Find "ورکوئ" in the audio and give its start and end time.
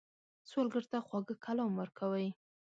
1.75-2.27